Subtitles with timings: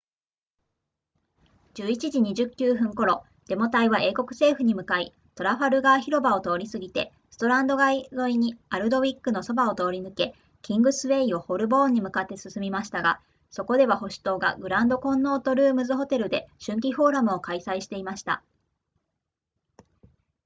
[1.75, 10.33] 11時29分頃デモ隊は英国政府に向かいトラファルガー広場を通り過ぎてストランド街沿いにアルドウィックのそばを通り抜け
[10.63, 18.41] キングスウェイをホルボーンに向かって進みましたがそこでは保守党がグランドコンノートルームズホテルで春季フォーラムを開催していました